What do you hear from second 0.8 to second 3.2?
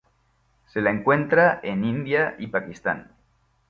la encuentra en India y Pakistán.